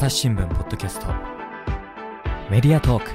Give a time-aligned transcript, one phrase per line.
[0.00, 1.08] 朝日新聞ポッドキャスト。
[2.50, 3.10] メディアトーク。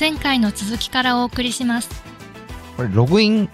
[0.00, 1.90] 前回の続きからお送りします。
[2.78, 3.50] これ、ログイン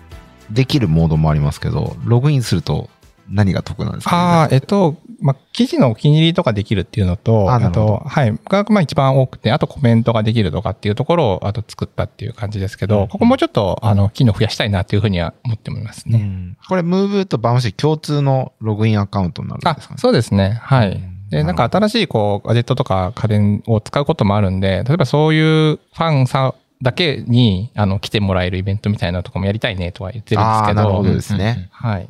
[0.52, 2.90] できるモードもありますけど、ログインすると
[3.28, 16.18] 何が得なんですか、ね、ああ、えっと、まあ、記事のお気に入りとかできるっていうのと、あと、はい、が、まあ一番多くて、あとコメントができるとかっていうところを、あと作ったっていう感じですけど、うん、ここもちょっと、あの、機能増やしたいなっていうふうには思っておりますね。
[16.18, 20.58] うん、これ、ムーブとバウンシー共通のログインアカウントになるんですか、ね、あ、そうですね。
[20.62, 21.00] はい。
[21.30, 30.74] で、なんか新しい、こう、ガジェットとか家電を使うこともあるんで、例えばそういうファンさだけに、あの、来てもらえるイベントみたいなとかもやりたいねとは言ってるんですけど。
[30.74, 31.68] なるほどですね。
[31.72, 32.08] はい。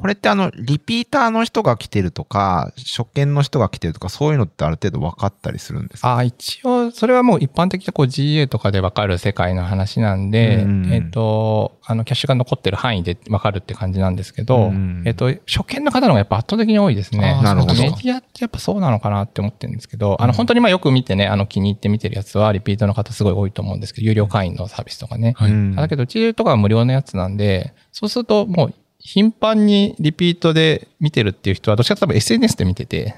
[0.00, 6.16] これってあの、リピーターの人が来てるとか、初見の人が来てるとか、そういうのってある程度分かったりするんですか？
[6.16, 17.40] あ一応、それはもう一般的なこう GA とかで分かる世界の話なんで、うんえっ、ー、と、あの、キャッシュが残ってる範囲で分かるって感じなんですけど、うん、えっ、ー、と、初見の方の方がやっぱ圧倒的に多いですね。
[17.42, 17.74] なるほど。
[17.74, 25.34] メディアってやっぱそうなのかなって思ってるんですけど、あの、本当にまあよく見てね、あの、気に入って見てるやつは、リピートの方すごい多いと思うんですけど、有料会員のサービスとかね。
[25.76, 33.14] だけど、GA とかは無料のやつなんで、そうするともう頻繁にリピートで見てるっていう人は、どっちかというと SNS で見てて、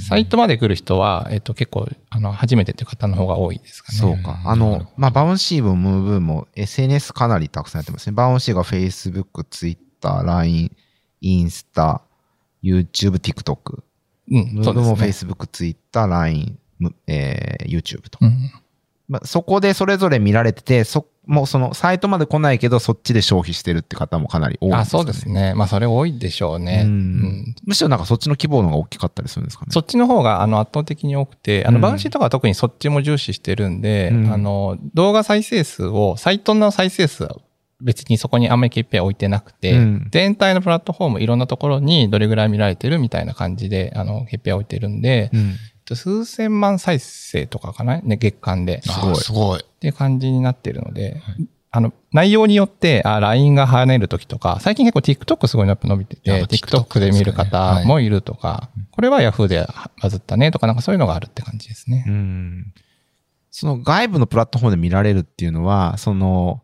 [0.00, 3.98] サイトまで来る人は、えっと、結構、あの、初めてっていう方の方が多いですかね。
[3.98, 4.40] そうか。
[4.46, 8.14] あの、まあ、バウンシーもムーブも SNS かなりたくさんやってますね。
[8.14, 10.74] バウンシーが Facebook、Twitter、LINE、
[11.20, 12.00] インスタ、
[12.64, 13.82] YouTube、TikTok。
[14.30, 14.54] うん。
[14.54, 16.58] ムーブも Facebook、Twitter、LINE、
[17.06, 18.18] えー、YouTube と。
[18.22, 18.50] うん
[19.08, 25.54] まあ、そこでそれぞれ見られてて、そ、もうそのサイトまで来ないけど、そっちで消費してるって方もかなり多いです、ね、あ、そうですね。
[25.54, 26.82] まあ、それ多いでしょうね。
[26.84, 29.70] うん、むしろなんかそっちの規模の方が大きかったりするんですかね。
[29.70, 37.28] そっちの方が、あの、圧倒的に多くて、あの、バウンシーとかは特にそっちも重視してるんで、うん、あの、動画再生数を、サイトの再生数
[37.82, 45.30] 別にそこにあんまり KPI 置いてなくて、うん、全体のプラットフォームいろんなところにどれぐらい見られてるみたいな感じで、あの、KPI 置いてるんで、
[45.90, 48.00] うん、数千万再生とかかな？
[48.00, 48.82] ね、月間で。
[48.82, 49.16] すごい。
[49.16, 49.60] すごい。
[49.60, 59.66] っていう感じになってるので、はい、あの、内容によって、あ、LINE が跳ねるときとか、最近結構 TikTok すごい伸びてて、TikTok で見る方もいるとか、はい、これは Yahoo で
[60.02, 62.04] バズったねとか、なんかそういうのがあるって感じですね。
[62.06, 62.74] うん。
[63.50, 66.62] その外部のプラットフォームで見られるっていうのは、その、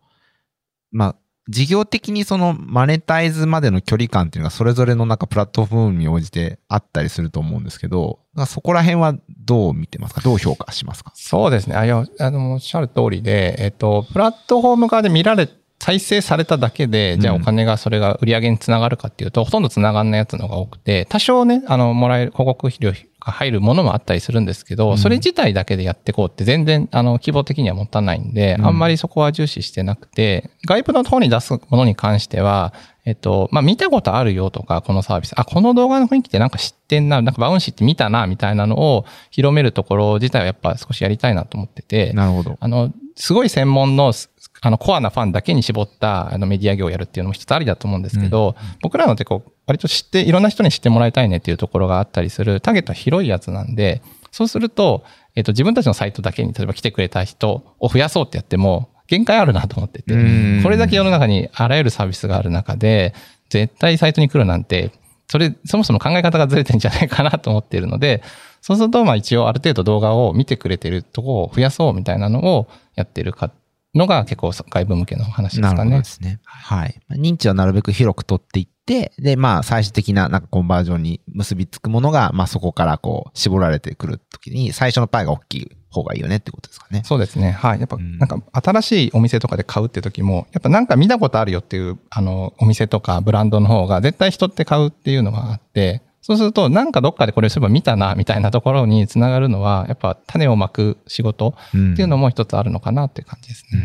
[0.91, 1.17] まあ、
[1.49, 9.15] 事業的にそのマネタイズまでの距離感っていうのがそれぞれのなんかプラットフォームに応じてあったりすると思うんですけど、そこら辺は
[9.45, 10.21] どう見てますか？
[10.21, 11.13] どう評価しますか？
[11.15, 11.77] そうですね。
[11.77, 15.49] あ、いや、あの、おっしゃる通りで、えっと、プラットフォーム側で見られ
[15.81, 32.73] 再生されただけで、じゃあお金がそれが売り上げにつながるかっていうと、ほとんどつながんないやつのが多くて、多少ね、あの、もらえる広告費料が入るものもあったりするんですけど、それ自体だけでやっていこうって全然、あの、規模的にはもったいないんで、あんまりそこは重視してなくて、外部の方に出すものに関しては、
[33.05, 35.33] えっと、まあ、見たことあるよとか、このサービス。
[35.37, 42.13] あ、この動画の雰囲気ってなんか知ってんな、なんかバウンシーって見たな、みたいなのを広めるところ自体はやっぱ少しやりたいなと思ってて。
[42.13, 42.59] なるほど。
[42.61, 44.13] あの、すごい専門の、
[44.61, 55.05] あの、コアなファンだけに絞った、あの、メディア業をやるっていうのも一つありだと思うんですけど、うん、僕らのってこう、割と知って、いろんな人に知ってもらいたいねっていうところがあったりする、ターゲットは広いやつなんで、そうすると、
[55.35, 60.15] えっ、と、自分たちのサイトだけに、例えば来てくれた人を増やそうってやっても、限界あるなと思ってて、
[60.63, 63.15] これだけ世の中にあらゆるサービスがある中で、
[63.49, 64.93] 絶対サイトに来るなんて、
[65.29, 68.23] それ、そもそも考え方がずれてんじゃないかなと思っているので、
[68.61, 73.51] そうすると、まあ一応ある程度動画を見てくれてるとこを増やそうみたいなのをやってるか、
[73.99, 75.77] のが結構外部向けの話ですかね。
[75.77, 76.41] なるほどですね。
[76.45, 77.01] はい。
[77.11, 87.03] 認知はなるべく広く取っていって、で、まあ最終的ななんかコンバージョンに結びつくものが、まあそこからこう絞られてくるときに、最初のパイが大きい方がいいよねってことですかね。
[87.05, 87.51] そうですね。
[87.51, 87.81] はい。
[87.81, 103.81] やっぱ、なんか、新しいお店とかで買うって時も、やっぱなんか見たことあるよっていう、あの、お店とかブランドの方が絶対人って買うっていうのがあって、そうすると、なんかどっかでこれそういえば見たな、みたいなところにつながるのは、やっぱ種をまく仕事っていうのも一つあるのかなっていう感じですね。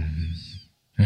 [0.99, 1.05] うん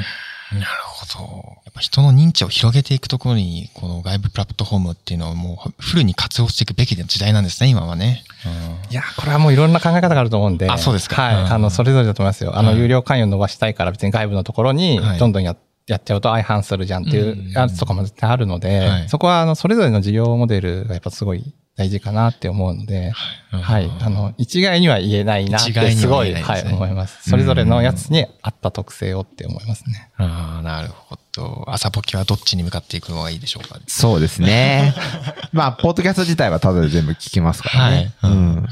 [0.53, 1.25] なるほど。
[1.65, 8.23] やっぱ人の認知を広げていくところに、この外部プラットフォームっていうのをもうフルに活用していくべき時代なんですね、今はね。
[8.45, 10.69] うん、いや、これはもういろんな考え方があると思うんで。
[10.69, 11.21] あ、そうですか。
[11.21, 11.35] はい。
[11.35, 12.57] うん、あの、それぞれだと思いますよ。
[12.57, 15.57] あの、有料会員を伸ばしたいから別に外部のところにどんどんや、はい
[15.87, 23.11] やっちゃうと相反するじゃんっていうやつとかも絶対あるので、はい、そこはあの、それぞれの事業モデルがやっぱすごい大事かなって思うので、
[23.51, 23.89] はい。
[24.01, 27.29] あの、一概には言えないなってすごい、はい、思います。
[27.29, 30.11] それぞれのやつに合った特性をって思いますね。
[30.17, 31.65] ああ、なるほど。
[31.67, 34.95] 朝ポキはどっちに向かっていくのがいいでしょうかそうですね。
[35.53, 38.13] まあ、ポッドキャスト自体はただで全部聞きますからね。
[38.17, 38.31] はい。
[38.31, 38.67] うん。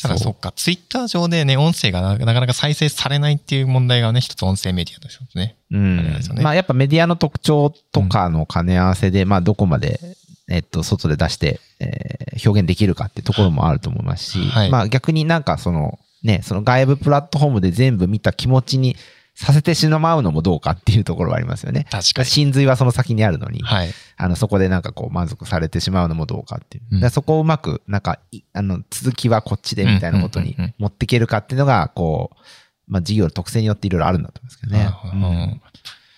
[0.00, 5.56] ただそっか、ツイッター上でね、音声がなかなか再生されないっていう問題がね、一つ音声メディアとしてね。
[5.70, 5.96] うん。
[5.98, 6.20] ね。
[6.42, 10.00] まあやっぱメディアの特徴とかの兼ね合わせで、まあどこまで、
[10.48, 14.70] えっと、外で出して、えー表現できるかってところもあると思いますし、はい。
[14.70, 18.96] まあ逆になんかその、ね、その外部プラットフォームで全部見た気持ちに
[19.34, 21.86] させてしまうのもどうかっていうところはありますよね。
[21.90, 22.26] 確かに。
[22.26, 23.90] 真髄はその先にあるのに、はい。
[24.16, 26.98] あの、そこでなんかこう満足されてしまうのもどうかっていう。
[27.02, 32.36] うんそこをうまく、なんか、いあの、続きはこっちでみたいなことに持っていけるかっていうのが、こう、
[32.86, 34.88] まあ事業の特性によっていろいろあるんだと思いますけどね。
[35.12, 35.60] うん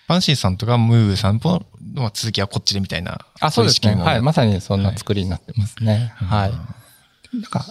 [0.09, 3.19] バンシーさんとかムーブさんも、まあ続きはこっちでみたいな。
[3.41, 3.95] あ、そうですね。
[3.97, 4.23] はい。
[4.23, 6.13] まさにそんなはい作りになってますね。
[6.15, 6.53] はい。
[7.37, 7.65] なんか、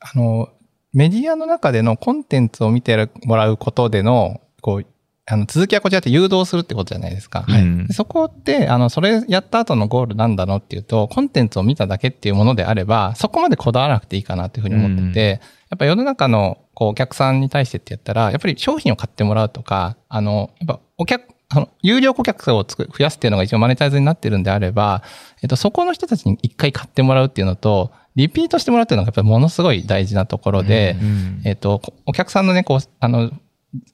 [0.00, 0.48] あの、
[0.92, 4.86] メディアの中でのコンテンツを見てもらうことでの、こう、
[5.24, 7.44] あの続きはこちらって誘導するってことじゃないですか。
[7.48, 7.86] うん。
[7.86, 15.40] でそこって、あの、それやった後のゴールなんだのっていうと、コンテンツを見ただけっていうものであれば、そこまでこだわらなくていいかなっていうふうに思ってて、
[15.70, 25.04] やっぱ世の中のこうお客さんに対してってやったら、やっぱり商品を買ってもらうとか、あの、やっぱお客、あの、有料顧客をつく増やすっていうのが一応マネタイズになってるんであれば、
[25.42, 31.42] えっと、そこの人たちに一回買ってもらうっていうのと、リピートしてもらうっていうのがやっぱりものすごい大事なところで、うん。
[31.44, 33.30] えっと、こお客さんのね、こう、あの、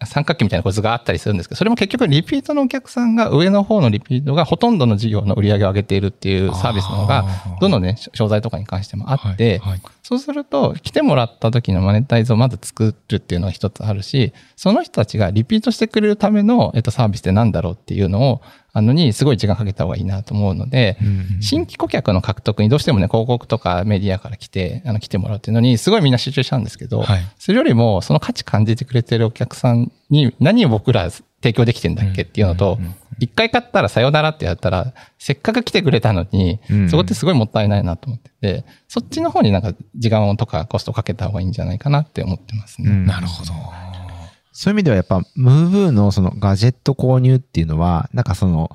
[0.04, 7.24] 三角形みたいなこう図があったりするんですけど、それも結局リピートのお客さんが上の方のリピートがほとんどの事業の売り上げを上げているっていうサービスの方が、
[7.60, 18.40] どのね、商材とかに関してもあって、はいはいそうすると、来てもらった時のマネタイズをまず作るっていうのが一つあるし、その人たちがリピートしてくれるための、えっと、サービスって何だろうっていうのを、
[18.72, 20.96] あのにすごい時間かけた方がいいなと思うので、
[21.42, 27.20] 新規顧客の獲得にどうしてもね、広告とかメディアから来て、あの、来てもらうっていうのに、すごいみんな集中しちゃうんですけど、はい。
[27.38, 31.10] それよりも、その価値感じてくれてるお客さんに何を僕ら
[31.42, 32.78] 提供できてんだっけっていうのと、
[33.20, 42.90] 一回買ったらさよならってやったら、せっかく来てくれたのにう、んそこってすごいもったいないなと思ってて、そっちの方になんか時間とかコストをかけた方がいいんじゃないかなって思ってますね。
[42.90, 43.52] うんなるほど。
[44.52, 48.70] そういう意味ではやっぱ、ムーブーのそのガジェット購入っていうのは、なんかその、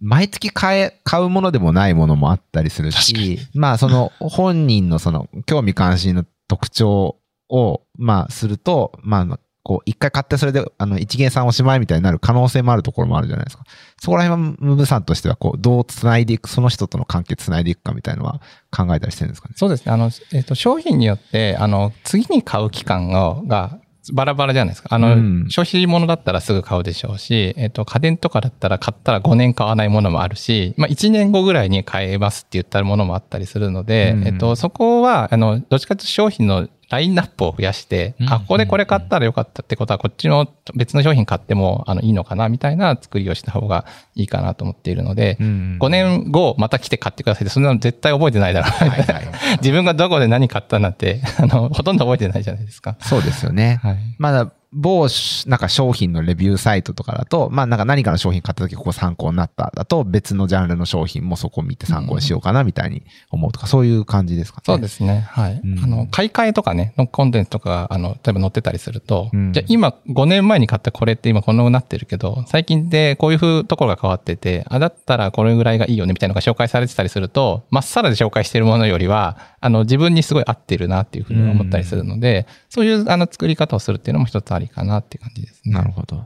[0.00, 7.16] 毎月買え、買うものでもないものもあったりするし、まあその本人のその興味関心の特徴
[7.48, 13.64] を、まあすると、まあこう一回買ってそれであの一元さんおしまいみたいになる可能性もあるところもあるじゃないですか。
[14.00, 18.40] そこら辺はムーブさんとしてはこうどう繋いでいく、その人との関係繋いでいくかみたいなのは
[18.70, 19.54] 考えたりしてるんですかね。
[19.56, 19.90] そうですね。
[19.90, 23.80] あの、えっ、と、商品によって、あの、次に買う期間が、が、
[24.12, 24.90] バラバラじゃないですか。
[24.92, 48.70] あの、うん消費物だったらすぐ買うでしょうし、えっ、と、家電とかだったら買ったら5年買わないものもあるし、まあ1年後ぐらいに買えますって言ったものもあったりするので、うんえっ、と、そこは、あの、どっちかというと商品のラインナップを増やして、うんあ、ここでこれ買ったらよかったってことは、こっちの別の商品買っても、あの、いいのかな、みたいな作りをした方がいいかなと思っているので、うん5年後また来て買ってくださいって、そんなの絶対覚えてないだろう。
[48.70, 49.26] はいはい
[49.58, 52.96] 自分がどこで何買ったなんて、あの、ほとんど覚えてないじゃないですか。
[53.00, 53.80] そうですよね。
[53.82, 53.98] はい。
[54.18, 64.62] まだ、某し、なんか商品のレビューサイトとかだと、まあなんか何かの商品買った時ここ参考になっただと、別のジャンルの商品もそこ見て参考にしようかなみたいに思うとか、そういう感じですかね。
[64.66, 65.26] そうですね。
[65.30, 65.60] はい。
[65.64, 85.72] うんあの、買い替えとかね、のコンテンツとかが、あの、例えば載ってたりすると、うんじゃあ今、5年前に買ったこれって今こんなになってるけど、最近でこういう風ところが変わってて、あ、だったらこれぐらいがいいよねみたいなのが紹介されてたりすると、まっさらで紹介してるものよりは、あの、自分にすごい合ってるなっていうふうに思ったりするので、そういう、あの、作り方をするっていうのも一つありかなって感じですね。
[85.72, 86.24] なるほど。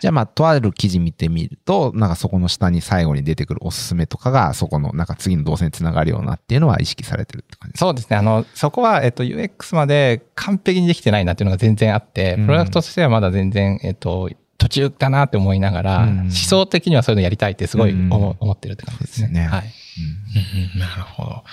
[0.00, 7.86] じゃあまあ、とある記事見てみると、なんかそこの下に最後に出てくるおすすめとかが、そこのなんか次の動線につながるようなっていうのは意識されてるって感じですか？
[7.86, 8.16] そうですね。
[8.16, 19.28] あの、そこは、えっと、UX まで完璧にできてないなっていうのが全然あって、うんプロダクトとしてはまだ全然、えっと、途中だなって思いながら、うん思想的にはそういうのやりたいってすごい思,、ってるって感じですね。
[19.28, 19.62] すねはい。
[19.62, 21.44] うんなるほど。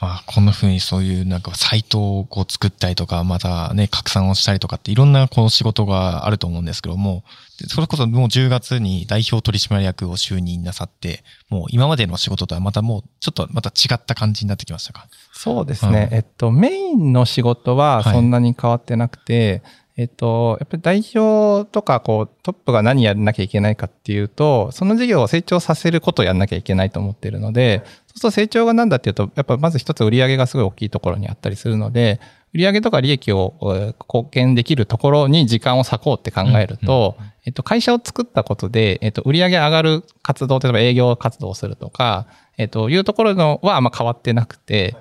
[0.00, 7.22] まあ、こんな風にそういうなんかサイトをこう作ったりとか、またね、拡散をしたりとかっていろんなこう仕事があると思うんですけども、
[7.60, 15.06] でそれこそもう10月に代表取締役を就任なさって、もう今までの仕事とはまたもうちょっとまた違った感じになってきましたか？
[15.32, 16.08] そうですね。
[16.10, 19.62] うんえっと、メインの仕事はそんなに変わってなくて、
[19.96, 32.20] えっと、やっぱり代表とか、こう、トップが何やらなきゃいけないかっていうと、その事業を成長させることをやらなきゃいけないと思っているので、そうすると成長が何だっていうと、やっぱまず一つ売上がすごい大きいところにあったりするので、
[32.54, 42.26] 売上とか利益をえー貢献できるところに時間を割こうって考えると、えっと、会社を作ったことで、えっと、売上上がる活動、例えば営業活動をするとか、
[42.58, 44.96] えっと、いうところのはあんま変わってなくて、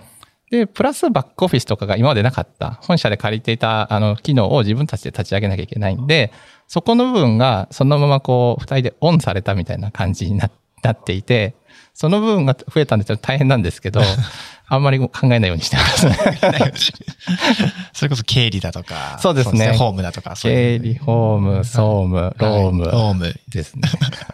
[0.52, 6.32] で、プラスバックオフィスとかが今までなかった、本社で借りていた、あの、機能を自分たちで立ち上げなきゃいけないんで、
[6.68, 10.50] そこの部分がそのままこう、二人でオンされたみたいな感じにな
[10.92, 11.56] っていて、
[11.94, 14.02] その部分が増えたんでちょっと大変なんですけど、
[14.68, 16.16] あんまり考えないようにしてますね。
[17.94, 19.18] それこそ経理だとか。
[19.22, 19.74] そうですね。
[19.74, 20.36] ホームだとか。
[20.38, 22.86] 経理、ホーム、総務、ローム。
[22.86, 23.36] ローム。
[23.50, 23.82] ですね。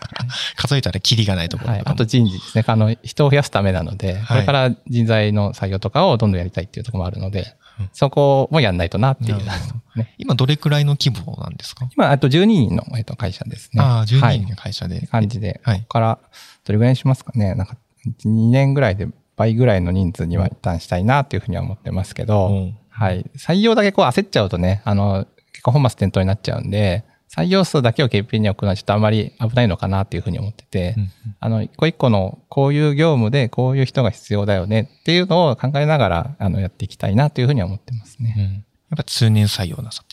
[0.55, 1.81] 数えたらキリがないところ、はい。
[1.85, 2.63] あと人事ですね。
[2.67, 7.55] あの、人を増やすためなので、これから人材の採用とかをどんどんやりたいっていうところもあるので、
[7.93, 9.37] そこもやんないとなっていう、
[9.95, 10.13] ね。
[10.17, 11.87] 今どれくらいの規模なんですか？
[11.95, 13.81] 今、あと12人の、えっと、会社ですね。
[13.81, 15.07] ああ、12人の会社で。
[15.07, 15.61] 感じで。
[15.63, 15.77] はい。
[15.79, 16.19] ここから、
[16.67, 17.55] どれぐらいにしますかね？
[17.55, 17.77] なんか、
[18.25, 19.07] 2年ぐらいで
[19.38, 23.25] 倍ぐらいの人数には一旦したいなっていうふうには思ってますけど、はい。
[23.38, 38.33] 採用だけこう焦っちゃうとね、あの、結構本末転倒になっちゃうんで、採用数だけを KPI に置くのはちょっとあまり危ないのかなっていうふうに思ってて、うんうん、あの、一個一個のこういう業務でこういう人が必要だよねっていうのを考えながら、あの、やっていきたいなというふうには思ってますね。
[38.38, 38.59] うん、や
[38.95, 40.03] っぱ通年採用なさ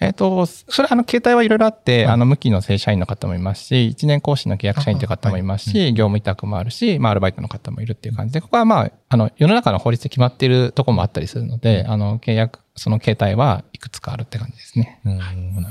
[0.00, 15.00] えっ、と、それあの、携帯はいろいろあって、はい、あの、無期の正社員の方もいますし、1年講師の契約社員という方もいますし、はい、業務委託もあるし、まあ、アルバイトの方もいるっていう感じで、ここはまあ、あの、世の中の法律で決まっているところもあったりするので、あの、契約、その携帯はいくつかあるって感じですね。
[15.04, 15.66] うん、なるほど。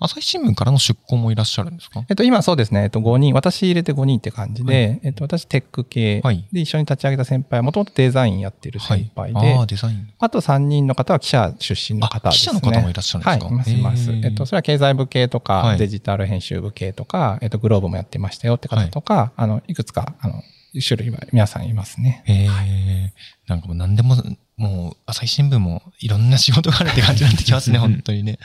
[0.00, 2.04] 朝日新聞からの出向もいらっしゃるんですか？
[2.08, 2.82] えっと、今そうですね。
[2.82, 6.20] えっと、5人、私入れて5人って感じで、はい、えっと、私テック系
[6.52, 10.08] で一緒に立ち上げた先輩は、もともとデザインやってる先輩で、はい、あデザイン。
[10.18, 12.52] あと3人の方は記者出身の方ですね。
[12.52, 13.44] 記者の方もいらっしゃるんですか？
[13.44, 14.10] はい、います、います。
[14.10, 20.42] えっと、それは経済部系とか、はい、デジタル編集部系とか、えっと、グローブもやってましたよって方とか、あの、いくつか、あの、
[20.86, 22.24] 種類は皆さんいますね。
[22.26, 23.12] へえ、
[23.46, 24.16] なんかもう何でも、
[24.56, 28.38] もう朝日新聞もいろんな仕事があるって感じになってきますね、本当にね。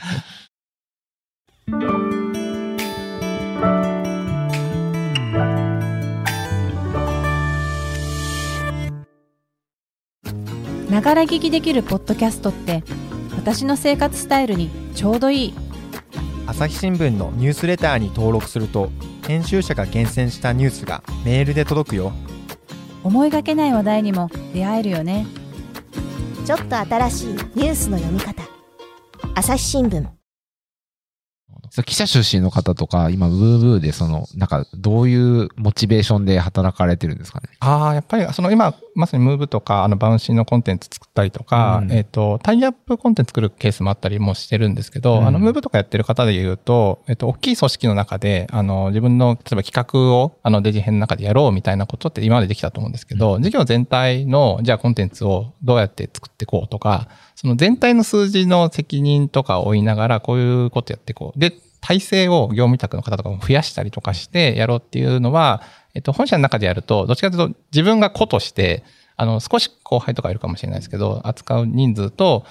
[10.90, 12.82] ながら聞きできるポッドキャストって
[13.36, 15.54] 私の生活スタイルにちょうどいい。
[16.46, 18.90] 朝日新聞のニュースレターに登録すると
[19.26, 22.12] 編集者が厳選したニュースがメールで届くよ。
[23.04, 25.26] 思いがけない話題にも出会えるよね
[26.48, 28.42] ちょっと新しいニュースの読み方。
[29.34, 30.02] 朝日新聞。
[31.84, 37.50] 記者出身の方とか、今、ブーブーで、その、なんか、どういうモチベーションで働かれてるんですかね？
[37.60, 61.38] ああ、やっぱり、その今、まさにムーブとか、あの、バウンシーのコンテンツ作ったりとか、うん、えっ、ー、と、タイアップコンテンツ作るケースもあったりもしてるんですけど、うん、あの、ムーブとかやってる方で言うと、えっ、ー、と、大きい組織の中で、あの、自分の、例えば企画を、あの、デジ編の中でやろうみたいなことって今までできたと思うんですけど、うん、事業全体の、じゃあコンテンツをどうやって作っていこうとか、その全体の数字の責任とかを追いながら、こういうことやっていこう。
[61.38, 65.62] で、体制を業務委託の方とかも増やしたりとかしてやろうっていうのは、
[65.94, 68.84] えっと、本社の中でやると、どっちかというと自分が子として、
[69.16, 72.44] あの、少し後輩とかいるかもしれないですけど、扱う人数と、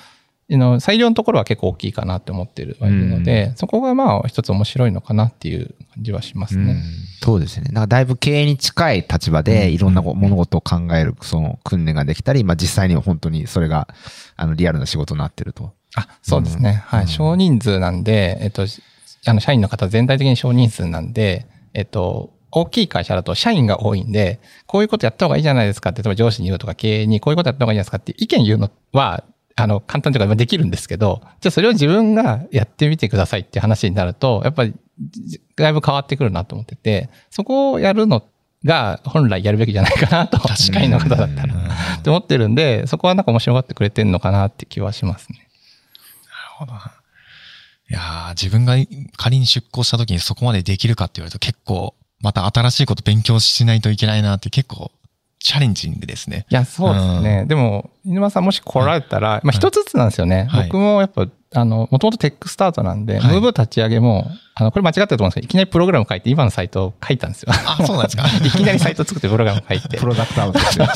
[0.50, 6.74] の裁量のところは結構大きいかなって思ってるので、そこがまあ一つ面白いのかなっていう感じはしますね。
[7.22, 7.70] うそうですね。
[7.74, 13.90] なんかだいぶ経営に近い立場でいろんな物事を考えるその訓練ができたり、まあ実際には本当にそれが
[14.38, 15.74] あのリアルな仕事になってると。
[15.96, 16.84] あ、そうですね。
[16.86, 17.08] はい。
[17.10, 18.66] 少人数なんで、えっと、
[19.26, 29.24] あの、社員の方全体的に少人数なんで、えっと、大きい会社だと社員が多いんで、こういうことやった方がいいじゃないですかって、例えば上司に言うとか経営にこういうことやった方がいいじゃないですかって意見言うのは、
[29.56, 34.76] あの、簡単というかできるんですけど、じゃあそれを自分がやってみてくださいって話になると、やっぱり
[35.56, 38.24] だいぶ変わってくるなと思ってて、そこをやるの
[38.64, 41.54] が本来やるべきじゃないかなと、社員の方だったら、
[41.98, 45.50] って思ってるんで、そこはなんか面白がってくれてるのかなって気はしますね。
[46.60, 46.98] なるほど。
[47.90, 48.76] いや自分が
[49.16, 54.92] 仮に出向した時にそこまでできるかって言われると結構、また新しいこと勉強しないといけないなって結構
[55.40, 56.46] チャレンジングですね。
[56.50, 57.40] いや、そうですね。
[57.44, 60.46] うん、でも、犬間さんもし来られたら、はい、まあ一つずつなんですよね。
[60.50, 67.54] はい、僕もやっぱ、あの、もともとテックスタートなんで、はい、ムーブ立ち上げも、あの、これ間違ってると思うんですけど、いきなりプログラム書いて、今のサイトを書いたんですよ。
[67.54, 68.24] あ、そうなんですか？
[68.46, 69.98] いきなりサイト作ってプログラム書いて。
[69.98, 70.88] プロダクトアウトですよ。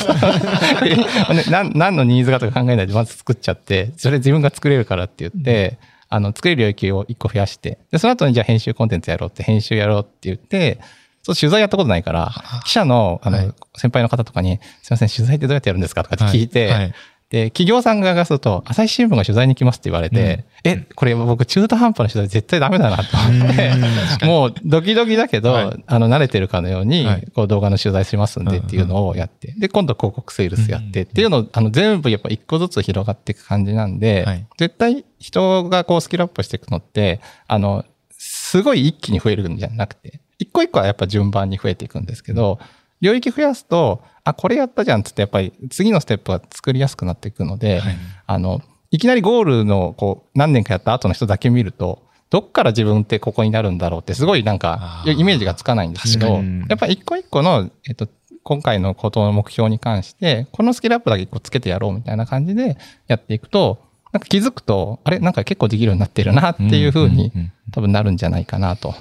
[1.50, 5.76] 何何のニーズがとか考えないでまず作っちゃって、それ自分が作れるからって言って、うん
[6.14, 10.78] あの、作れる領域を一個増やして、で、その後にじゃあ編集コンテンツやろうって、編集やろうって言って、
[11.22, 12.32] そう取材やったことないから、
[12.64, 16.78] 記者の、あの、はい、先輩の方とかに、すいません、取材ってどうやってやるんですかとかって聞いて、はい。
[16.78, 16.94] はい、
[17.32, 42.58] で、企業さん側がすると、朝日新聞が取材に来ますって言われて、うん、え、これ僕中途半端な取材絶対ダメだなと思って、もうドキドキだけど、はい、あの、慣れてるかのように、こう動画の取材しますんでっていうのをやって、で、今度広告セールスやってっていうのを、あの、全部やっぱ一個ずつ広がっていく感じなんで、はい、絶対人がこうスキルアップしていくのって、あの、すごい一気に増えるんじゃなくて、一個一個はやっぱ順番に増えていくんですけど、
[43.00, 47.96] 領域増やすと、あ、これやったじゃんっつって、やっぱり次のステップが作りやすくなっていくので、はい、
[48.26, 58.08] あの、いきなりゴールの、こう、何年かやった後の人だけ見ると、どっから自分ってここになるんだろうって、すごいなんか、イメージがつかないんですけど、やっぱり一個一個の、えっと、
[58.42, 63.78] 今回のことの目標に関して、このスキルアップだけこうつけてやろうみたいな感じでやっていくと、
[64.12, 65.18] なんか気づくと、あれ？
[65.20, 67.52] なんか結構できるようになってるなっていう風にうんうんうん。
[67.72, 68.94] 多分なるんじゃないかなと。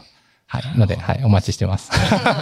[0.51, 0.77] はい。
[0.77, 1.24] ので、はい。
[1.24, 1.91] お待ちしてます。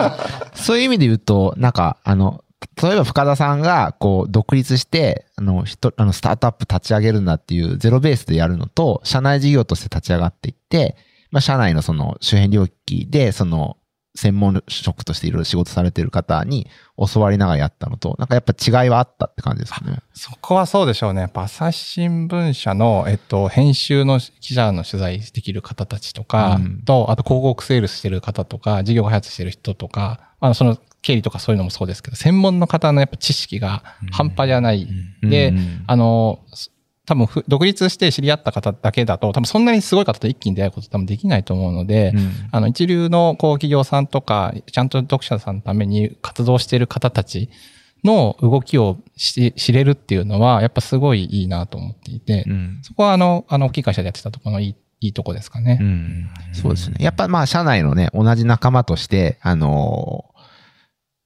[0.55, 2.43] そういう意味で言うと、なんか、あの、
[2.81, 10.97] 例えば深田さんが、こう、独立して、あの、ひと、あの、スタートアップ立ち上げるんだっていうゼロベースでやるのと、社内事業として立ち上がっていって、
[11.29, 13.77] まあ、社内のその周辺領域で、その、
[14.15, 16.67] 専門職としていろいろ仕事されてる方に
[17.13, 19.99] 教わりながらやったのと、なんかやっぱ違いはあったって感じですかね。
[20.13, 21.21] そこはそうでしょうね。
[21.21, 34.87] やっぱ朝日新聞社の、えっと、編集の記者の取材できる方たちとか、うんと、あと広告セールスしてる方とか、事業開発してる人とか、あの、その経理とかそういうのもそうですけど、専門の方のやっぱ知識が半端じゃない。
[35.21, 36.39] で、うんあの、
[37.09, 47.49] 多分ふ、独立して知り合った方だけだと、多分そんなにすごい方と一気に出会うこと多分できないと思うので、うんあの、一流のこう企業さんとか、ちゃんと読者さんのために活動している方たち
[48.03, 55.79] の動きをし知れるっていうのは、やっぱすごいいいなと思っていて、うんそこはあの、あの、大きい会社でやってたところのいい、いいとこですかね。
[55.81, 56.97] うんそうですね。
[56.99, 60.39] やっぱまあ、社内のね、同じ仲間として、あのー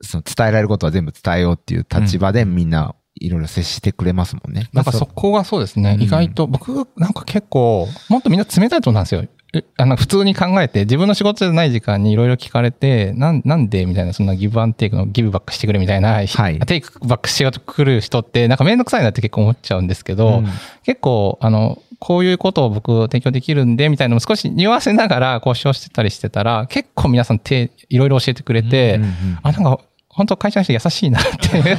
[0.06, 4.70] その伝えられることは全部伝えようっていう立場でみんないろいろ接してくれますもんね。
[4.74, 5.96] なんかそこがそうですね。
[5.98, 9.26] うん意外と、僕、なんか結構、もっとみんな冷たいと思うんですよ。
[9.56, 16.28] えあの、普通に考えて、自分の仕事じゃない時間にいろいろ聞かれて、なん、なんでみたいな、そんなギブアンテイクのギブバックしてくれみたいな、はい
[16.66, 20.48] テイクバックしようとくる人って、なんかめんどくさいなって結構思っちゃうんですけど、うん
[20.84, 29.12] 結構、あの、こういうことを僕提供できるんで、みたいなのも少し匂わせながら交渉してたりしてたら、結構皆さん手、いろいろ教えてくれて、うんうん
[29.44, 29.80] あ、なんか、
[30.14, 31.78] 本当会社の人優しいなっていう。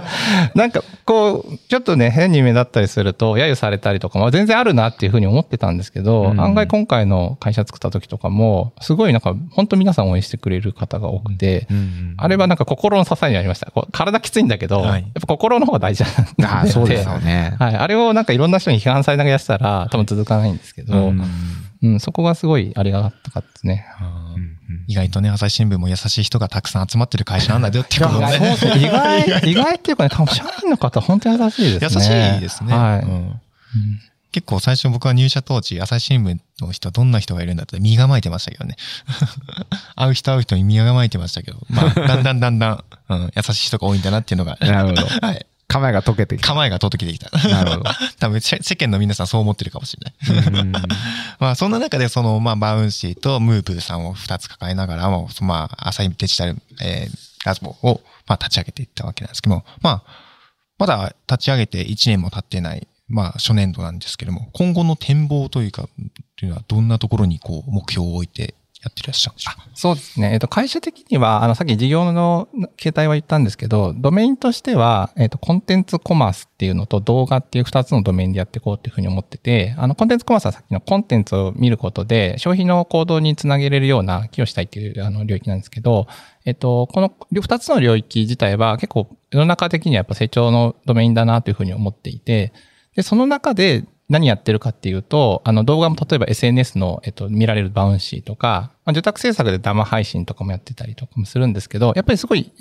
[0.54, 13.70] なんか、こう、ちょっとね、変に目立ったりすると、揶揄されたりとかも全然あるなっていうふうに思ってたんですけど、うん案外今回の会社作った時とかも、すごいなんか、本当皆さん応援してくれる方が多くて、うんあれはなんか心の支えになりました。
[13.70, 17.54] こう体きついんだけど、はいやっぱ心の方が大事なんでああ、そうですよね。
[17.58, 17.76] はい。
[17.76, 21.12] あれをなんかいろんな人に批判されながらやってたら、多分続かないんですけど、
[21.82, 23.86] ううんん、そこがすごいありがたかったですね。
[24.00, 24.50] うん
[24.86, 28.56] 意外とね、朝日新聞も優しい人がたくさん集まってる会社なんだよっていうことをね。
[28.76, 32.34] 意外、 意外っていうかね、多分社員の方本当に優しいです優ね。
[32.34, 32.72] しいですね。
[32.76, 32.98] はい。
[33.00, 33.40] うん
[34.32, 38.76] 結構最初僕は入社当時、朝日新聞の人はどんな人がいるんだって身構えてましたけどね。
[39.96, 45.02] 会う人会う人に身構えてましたけど、まあ、だんだんだんだん、うん、優しい人が多いんだなっていうのが、なるほど。
[45.26, 45.46] はい。
[45.70, 46.48] 構えが解けてきた。
[46.48, 47.30] 構えが届けてきた。
[47.48, 47.84] なるほど。
[48.18, 50.46] 多分世世間の皆さんそう思ってるかもしれない。
[50.46, 50.72] うん
[51.38, 60.02] まあそんな中でその、まあバウンシーとムーブーさんを二つ抱えながらも、そまあ朝日デジタル、えー、ラズボを、まあ立ち上げていったわけなんですけども、まあ、
[60.76, 65.88] まだ立ち上げて1年も経ってない、まあ初年度なんですけども、今後の展望というか、
[66.36, 69.68] というのはどんなところにこう目標を置いてやってらっしゃるんでしょうか？
[69.74, 70.32] そうですね。
[70.32, 86.06] えっと、会社的には、あの、さっき事業の形態は言ったんですけど、ドメインとしては、えっと、コンテンツコマースっていうのと動画っていう二つのドメインでやっていこうっていうふうに思ってて、あの、コンテンツコマースはさっきのコンテンツを見ることで、消費の行動につなげれるような寄与したいっていうあの領域なんですけど、
[86.46, 92.52] えっと、この二つの領域自体は結構世の中的にはやっぱ成長のドメインだなというふうに思っていて、
[92.96, 102.52] で、その中で何やってるかっていうと、あの動画も例えば SNS の、えっと、見られるバウンシーとか、まあ、受託制作で生配信とかもやってたりとかもするんですけど、やっぱりすごい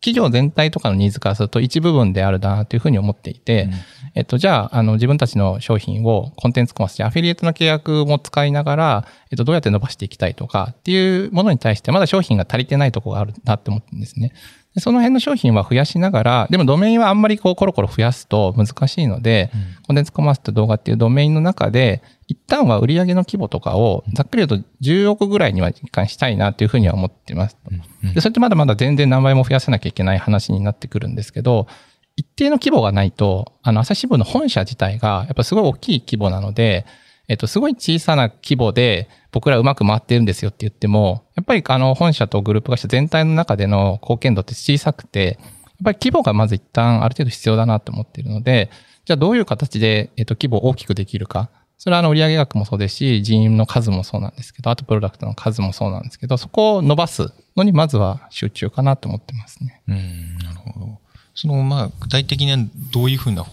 [0.00, 3.68] 企業全体とかのニーズからすると一部分であるなというふうに思っていて、
[4.14, 14.32] えっと、じゃあ、あの、自分たちの商品をコンテンツコマースでアフィリエイトの契約も使いながら、えっと、どうやって伸ばしていきたいとかっていうものに対して、まだ商品が足りてないところがあるなって思ってるんですね。
[14.78, 19.50] でその辺の商品は増やしながら、でもドメインはあんまりこうコロコロ増やすと難しいので、
[19.88, 27.56] コンテンツコマースと動画っていうドメインの中で、一旦は売上の規模とかをざっくり言うと10億ぐらいには一貫したいなっていうふうには思ってます。
[28.14, 31.66] で、それってまだまだ全然何倍も増やさなきゃいけない話になってくるんですけど、
[32.14, 36.86] 一定の規模がないと、あの、朝日新聞の本社自体が、やっぱすごい大きい規模なので、
[37.28, 45.48] えっと、すごい小さな規模で、僕らうまく回ってるんですよって言っても、やっぱりあの、本社とグループ会社全体の中での貢献度って小さくて、やっ
[45.84, 48.70] ぱり規模がまず一旦ある程度必要だなと思っているので、
[49.04, 51.50] じゃあどういう形で、えっと、規模を大きくできるか。
[51.76, 59.82] それはあの、売上額もそうですし、人員の数もそうなんですけど、あとプロダクトの数もそうなんですけど、そこを伸ばすのにまずは集中かなと思ってますね。
[59.86, 60.98] うん、なるほど。
[61.34, 62.58] その、まあ、具体的には
[62.92, 63.44] どういうふうな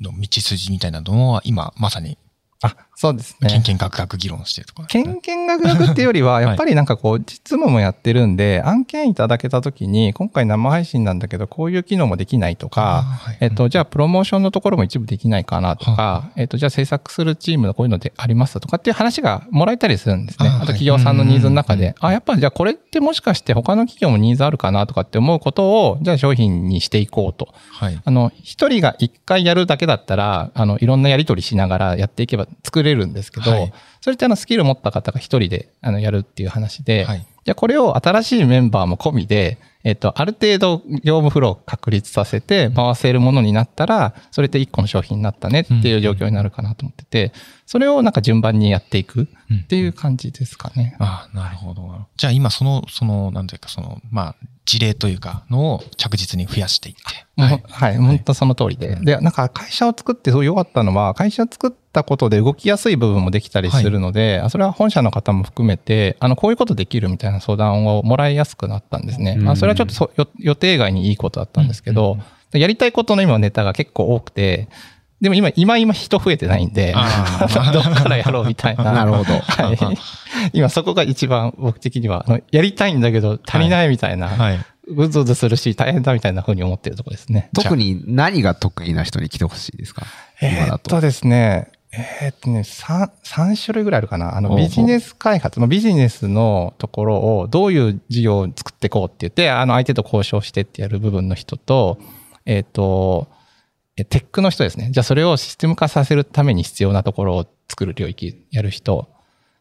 [0.00, 2.18] の道筋みたいなのは今、まさに。
[3.02, 3.50] あ、そうですね。
[3.50, 13.04] けんけんがくがく議論してとか、けんけんがくがくっていうよりは、 やっぱりなんかこう、実務もやってるんで、案件いただけたときに、今回生配信なんだけど、こういう機能もできないとか、
[13.40, 20.48] えっと、じゃあプロモーションのところも一部できないかなとか、えっと、じゃあ制作するチームのこういうのでありますとかっていう話がもらえたりするんですね。
[20.48, 27.48] あと企業さんのニーズの中で、あ、やっぱじゃあこれってもしかして他の企業もニーズあるかなとかって思うことを、じゃあ商品にしていこうと。
[27.70, 28.00] はい。
[28.04, 37.26] あの、一人が一回やるだけだったら、あの、いろんなやり取りしながらやっていけば作れるんですけど、はいそれってあの、スキル持った方が一人で、あの、やるっていう話で、はい。
[37.44, 47.32] じゃあこれを新しいメンバーも込みで、えっと、ある程度業務フローを確立させて回せるものになったら、それって一個の商品になったねっていう状況になるかなと思ってて、
[47.66, 49.28] それをなんか順番にやっていく
[49.62, 50.96] っていう感じですかね。
[50.98, 52.06] ああ、なるほど。
[52.16, 57.42] じゃあ今その、その、なんていうか、その、まあ、事例というか、のを着実に増やしていって。
[57.42, 57.62] はい。
[57.68, 58.96] はい、本当その通りで。
[58.96, 69.36] で、なんか会社を作ってすごい良かったのは、会社作ったことで動きやすい部分もできたりするので、あそれは本社の方も含めて、あの、こういうことできるみたいな相談をもらいやすくなったんですね。
[69.38, 72.18] うんあそれはちょっと予定外にいいことだったんですけど、
[72.52, 74.68] やりたいことの今ネタが結構多くて、
[75.20, 78.84] でも今、今今人増えてないんで、あ どっからやろうみたいな。
[78.92, 79.32] なるほど。
[79.38, 79.78] はい。
[80.52, 84.58] 今そこが一番僕的には、あのやりたいんだけど足りないみたいな、はい。
[84.88, 87.50] うずうずするし大変だみたいな風に思ってるところですね。
[87.54, 90.04] 特に何が得意な人に来てほしいですか？
[90.40, 94.36] 今えっとですね、えーっとね、3、三種類ぐらいあるかな。
[94.36, 101.98] あの、ビジネス開発、まあ、ビジネスのところをどういう事業を作っていこうって言って、あの、相手と交渉してってやる部分の人と、
[102.46, 103.28] えーっと、
[103.96, 104.88] えテックの人ですね。
[104.90, 109.08] じゃあそれをシステム化させるために必要なところを作る領域やる人。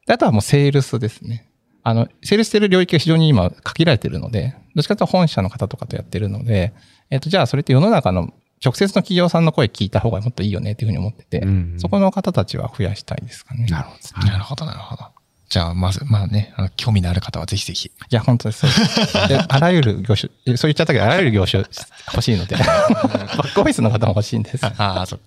[0.07, 1.49] であとはもうセールスですね。
[1.83, 6.73] あの、セールスしてる領域が非常に今限られてるので、どっちかというと本社の方とかとやってるので、
[7.09, 13.65] えっ、と、じゃあそれって世の中の直接の企業さんの声聞いた方がもっといいよねっていうふうに思ってて、うんそこの方たちは増やしたいですかね。
[13.65, 14.27] なるほど。
[14.27, 15.05] なるほど、なるほど。
[15.51, 17.87] じゃあ、まず、まあね、あの興味のある方はぜひぜひ。
[17.87, 18.65] いや、本当です。
[19.49, 21.65] あらゆる業種、えそう言っちゃったけど、あらゆる業種
[22.13, 24.65] 欲しいので、 バックオフィスの方も欲しいんです。
[24.65, 25.19] ああ、そう。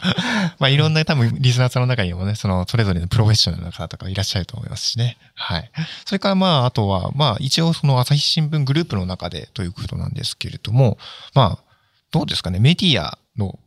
[0.58, 5.18] まあ、いろんな多分、リスナーさんの中にもね、その、それぞれのプロフェッショナルな方とかいらっしゃると思いますしね。
[5.34, 5.70] はい。
[6.06, 10.96] それから、まあ、あとは、まあ、一応、その、朝日新聞グループの中でということなんですけれども、
[11.34, 11.64] まあ、
[12.12, 13.23] どうですかね、メディアの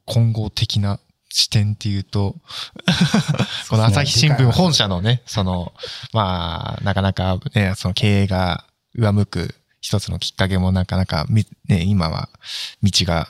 [0.08, 2.36] 混合的な視点っていうと、
[3.70, 5.74] この朝日新聞本社のね、その、
[6.14, 8.66] まあ、なかなかね、その経営が
[8.96, 12.30] 上向く一つのきっかけもなかなかみ、ね、今は
[12.82, 13.30] 道が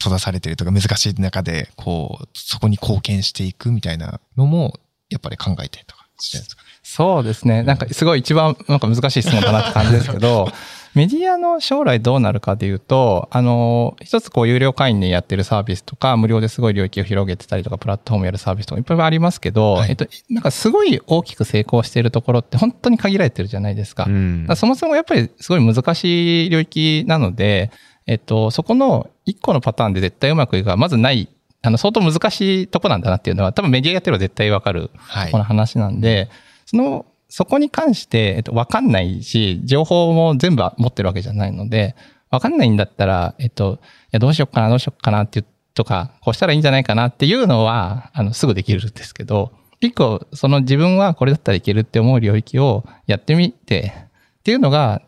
[0.00, 6.68] 閉ざされてるとか難しい中で、こう、そこに貢献していくみたいなのも、やっぱり考えてとかしてるんですかね。
[6.82, 7.62] そうですね。
[7.62, 10.50] なんかすごい一番なんか難しい質問だなって感じですけど、
[10.94, 19.90] メディアの将来どうなるかでいうと、あの、一つこう有料会員でやってるサービスとか、無料ですごい領域を広げてたりとか、プラットフォームやるサービスとかいっぱいありますけど、はい。
[19.90, 24.06] えっと、なんかすごい大きく成功しているところって本当に限られてるじゃないですか。
[24.08, 24.48] うん。
[24.56, 27.70] そもそもやっぱりすごい難しい領域なので、
[28.06, 31.28] えっと、そこの一個のパターンで絶対うまくいくがまずない、
[31.62, 35.30] あの、相当難しいとこなんだなっていうのは、多分メディアやってれば絶対わかるはい。
[35.30, 36.28] この話なんで、
[36.66, 41.94] その、そこに関して、えっと、わかんないし、情報も全部持ってるわけじゃないので、
[42.30, 53.92] わかんないんだったら、えっと、いや、どうしよっかな、どうしよっかなっていう、とか、こうしたらいいんじゃないかなっていうのは、あの、すぐできるんですけど、一個、その自分はこれだったらいけるって思う領域をやってみて、
[54.40, 55.00] っていうのが、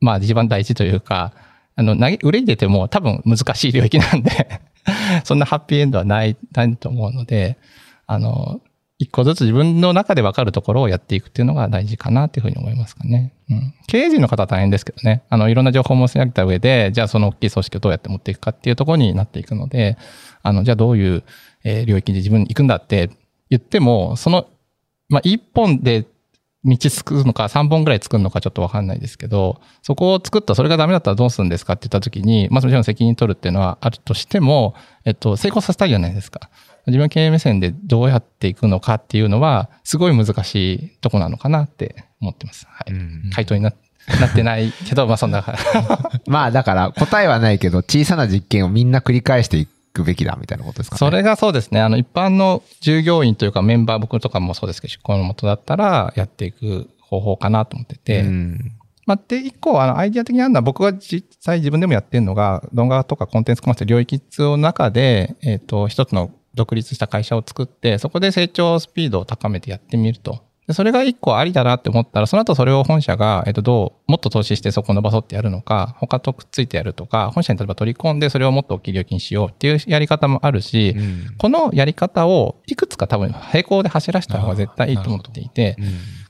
[0.00, 1.32] まあ一番大事というか、
[1.74, 4.60] あの、投げ、売れに出ても多分難しい領域なんで、
[5.24, 7.58] そんなハッピーエンドはない、ないと思うので、
[8.06, 8.60] あの、
[8.98, 13.34] 一個ずつ自分の中で分かるところをやっていくっていうのが大事かなっていうふうに思いますかね。
[13.50, 13.74] うん。
[13.86, 15.22] 経営陣の方は大変ですけどね。
[15.28, 19.98] あの、いろんな情報も仕上げた上で、じゃあその大きい組織をどうやって持っていくかっていうところになっていくので、
[20.42, 21.24] あの、じゃあどういう、
[21.64, 23.10] 領域で自分に行くんだって
[23.50, 24.46] 言っても、その、
[25.08, 26.06] まあ、一本で
[26.64, 36.50] 道作るのか、三本ぐらい作るのかちょっとわかんないですけど、そこを作った、それがダメだったらどうするんですかって言った時に、まあもちろん責任取るっていうのはあるとしても、えっと、成功させたいじゃないですか。
[36.86, 42.66] 自分経営目線でどうやっていくのかっていうのは、すごい難しいとこなのかなって思ってます。
[42.68, 42.92] はい。
[42.92, 43.72] うん回答にな
[44.20, 45.44] なってないけど、まあそんな、
[46.26, 50.98] まあだから答えはないけど、小さな実験をみんな繰り返していくべきだみたいなことですかね。
[50.98, 51.80] それがそうですね。
[51.80, 58.72] あの、一般の従業員というかメンバー、僕とかもそうですけど、出向のもとだったらやっていく方法かなと思ってて、うん
[59.06, 70.46] まあ、で、一個、あの、アイディア的にあるのは、僕が実際自分でもやってるのが、動画とかコンテンツコマース領域の中で、えっ、と、一つの独立した会社を作って、そこで成長スピードを高めてやってみると。
[70.66, 81.36] でそれが一個ありだなって思ったら、その後それを本社が、えっと、どう、もっと投資してそこ伸ばそうってやるのか、他とくっついてやるとか、本社に例えば取り込んでそれをもっと大きい料金にしようっていうやり方もあるし、うん。
[81.38, 85.76] このやり方をいくつか多分並行で走らせた方が絶対いいと思っていて、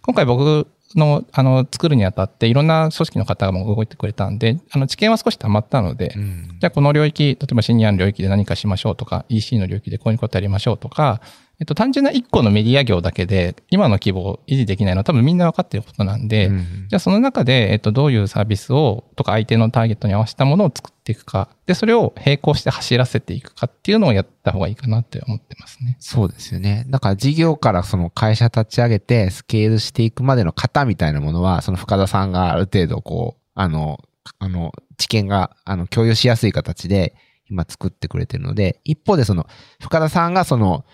[0.02, 6.56] 今回僕の、あの、作るにあたっていろんな組織の方も動いてくれたんで、あの、知見は少し溜まったので、うん。
[6.60, 11.20] じゃあこの領域、例えばシニアの領域で何かしましょうとか、EC の領域でこういうことやりましょうとか、
[11.58, 25.96] えっと、単純な1個のメディア業だけで、今の規模を維持できないのは多分みんな分かっていることなんで、うんじゃあその中で、えっと、どういうサービスを、とか相手のターゲットに合わせたものを作っていくか、で、それを並行して走らせていくかっていうのをやった方がいいかなって思ってますね。
[25.98, 26.84] そうですよね。
[26.88, 33.98] だから事業からその会社立ち上げてスケールしていくまでの型みたいなものは、その深田さんがある程度こう、あの、
[34.38, 37.14] あの、知見が、あの、共有しやすい形で
[37.48, 39.46] 今作ってくれてるので、一方でその、
[39.80, 40.84] 深田さんがその、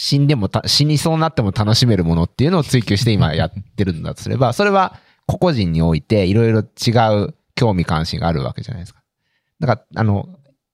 [0.00, 9.02] 死んでも、死にそうになっても楽しめるものっていうのを追求して今やってるんだとすれば、それは個々人においていろいろ違う興味関心があるわけじゃないですか。
[9.58, 10.28] だから、あの、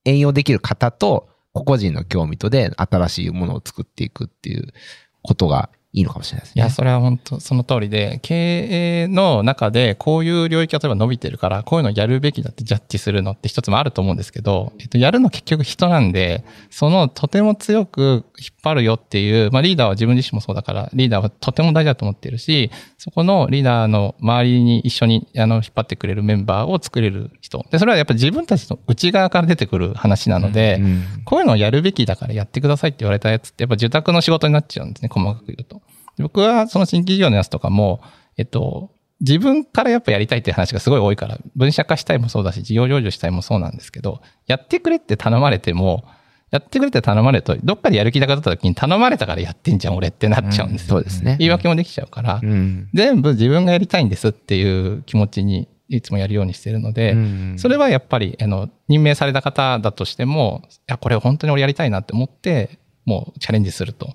[0.04, 4.74] 遠用できる方と個々人の興味とで新しいものを作っていくっていう
[5.22, 6.60] ことがいいのかもしれないですね。
[6.60, 27.64] いや、それは本当その通りで、経営の中でこういう領域が例えば伸びてるから、こういうのやるべきだってジャッジするのって一つもあると思うんですけど、えっと、やるの結局人なんで、そのとても強く引っ張るよっていう、まあリーダーは自分自身もそうだから、リーダーはとても大事だと思っているし、そこのリーダーの周りに一緒にあの引っ張ってくれるメンバーを作れる人。
[27.70, 35.80] で、それはやっぱり自分たちの内側から出てくる話なので、うんこういうのをやるべきだからやってくださいって言われたやつって、やっぱ受託の仕事になっちゃうんですね、細かく言うと。
[36.16, 38.00] で僕はその新規事業のやつとかも、
[38.36, 46.04] えっと、自分からやっぱやりたいっていう話がすごい多いから、分社化したいもそうだし、事業上場したいもそうなんですけど、やってくれって頼まれても、
[46.50, 50.88] やってくれって頼まれると、どっかでやる気なかった時に頼まれたからやってんじゃん、俺ってなっちゃうんですよ。
[50.88, 51.36] そうですね。
[51.38, 52.88] 言い訳もできちゃうから、うん。
[52.92, 64.14] 全部自分がやりたいんですっていう気持ちにいつもやるようにしてるので、うんそれはやっぱり、あの、任命された方だとしても、いや、これ本当に俺やりたいなって思って、もうチャレンジすると。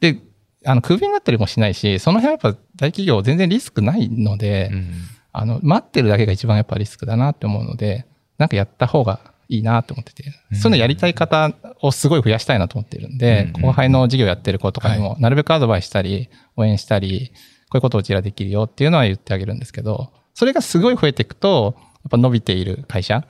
[0.00, 0.18] で、
[0.64, 4.90] あの、クビになったりもしないし、その辺はやっぱ大企業全然リスクないので、うん。
[5.32, 8.06] あの、待ってるだけが一番やっぱリスクだなって思うので、
[8.38, 17.32] なんかやった方がいいなって思ってて、そういうのやりたい方をすごい増やしたいなと思ってるんで、うん後輩の事業やってる子とかにも、なるべくアドバイスしたり、応援したり、
[17.70, 23.24] こういうことをうちらできるよっていうのは言ってあげるんですけど、それがすごい増えていくと、やっぱ伸びている会社、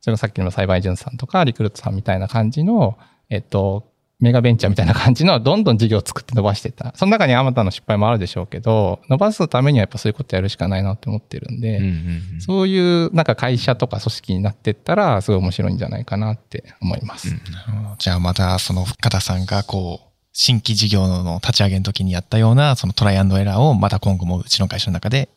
[0.00, 2.98] それがさっきの栽培潤さんとか、リクルートさんみたいな感じの、
[3.30, 6.92] えっと、メガベンチャーみたいな感じの、どんどん事業を作って伸ばしてた。
[6.96, 17.28] その中にあまたの失敗もあるでしょうけど、伸ばすためにはやっぱそういうことやるしかないなって思ってるんで、うんうんそういうなんか会社とか組織になってったら、すごい面白いんじゃないかなって思います。
[17.28, 25.28] なるほどじゃあまたその深田さんがこう、新規事業の立ち上げの時にやったようなそのトライアンドエラーをまた今後もうちの会社の中で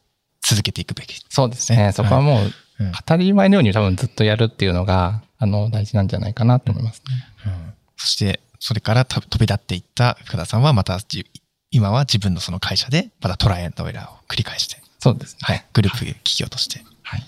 [0.41, 1.23] 続けていくべき。
[1.29, 1.91] そうですね。
[1.93, 2.43] そこはもう
[2.79, 7.25] うん当たり前のように多分ずっとやるっていうのが、あの、大事なんじゃないかなと思いますね。
[7.45, 11.25] うんそして、それからた飛び立っていった深田さんはまたじ
[11.71, 15.39] 今は自分のその会社でまたトライアンドエラーを繰り返して、そうですね。
[15.41, 16.83] はい、グループ企業として。
[17.03, 17.23] はい。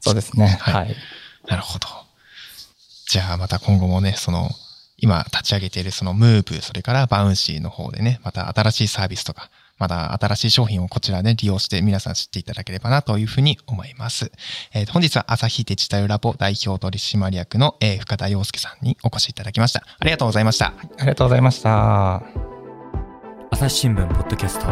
[0.00, 0.46] そうですね。
[0.60, 0.96] はいはい。
[1.48, 1.86] なるほど。
[3.08, 4.50] じゃあまた今後もね、その、
[4.98, 14.32] 今立ち上げているそのムーブ、それからバウンシーの方でね、また新しいサービスとか、また新しい商品をこちらで利用して皆さん知っていただければなというふうに思います。
[14.72, 19.82] えー本日は朝日デジタルラボ代表取締役の、えー深田洋介さんにお越しいただきました。
[19.98, 20.72] ありがとうございました。
[20.98, 22.22] ありがとうございました。
[23.50, 24.66] 朝日新聞ポッドキャスト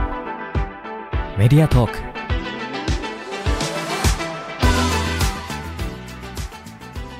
[1.38, 1.98] メディアトーク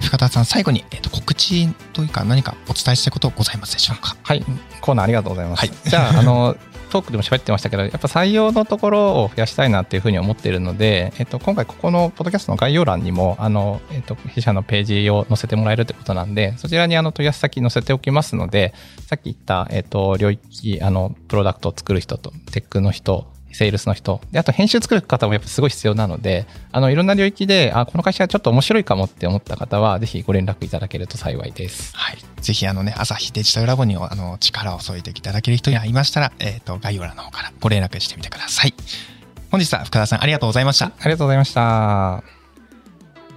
[0.01, 4.17] 深田さん、最後に、えっと告知というか何かお伝えしたいことございますでしょうか？
[4.23, 4.45] はい。
[4.81, 5.61] コーナーありがとうございます。
[5.61, 6.57] はいじゃあ、あの、
[6.95, 18.75] トークでも喋ってましたけど、やっぱ採用のところを増やしたいなっていうふうに思っているので、えっと、今回ここのポッドキャストの概要欄にも、あの、えっと、弊社のページを載せてもらえるってことなんで、そちらにあの問い合わせ先載せておきますので、
[19.09, 31.97] さっき言った、えっと、領域、あの、プロダクトを作る人と、テックの人、セールスの人、であと編集作る方もやっぱすごい必要なので、あの、いろんな領域で、あ、この会社ちょっと面白いかもって思った方は、ぜひご連絡いただけると幸いです。
[31.97, 32.19] はい。
[32.41, 38.75] ぜひ、あのね、朝日デジタルラボに、あの、力を添えていただける人がいましたら、えっ、と、概要欄の方からご連絡してみてください。
[39.53, 40.87] 本日は深田さん、ありがとうございました。
[40.87, 42.25] ありがとうございました。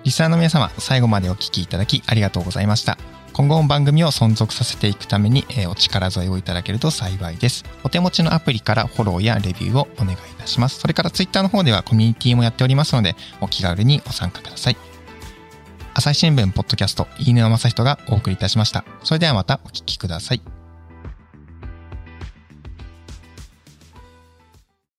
[0.04, 3.17] リスナーの皆様、最後までお聞きいただきありがとうございました。
[3.38, 7.64] 今後も番組を存続させていくために、えーお力添えをいただけると幸いです。
[7.84, 10.80] お手持ちのアプリからフォローやレビューをお願いいたします。
[10.80, 14.78] それからツイッターの方ではコミュニティもやっておりますので、お気軽にご参加ください。
[15.94, 18.84] 朝日新聞ポッドキャスト、飯沼正人がお送りいたしました。
[19.04, 20.57] それではまたお聴きください。